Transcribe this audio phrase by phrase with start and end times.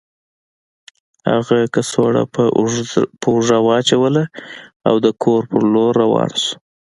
[1.31, 2.43] هغه کڅوړه په
[3.25, 4.23] اوږه واچوله
[4.87, 6.53] او د کور په لور روان شو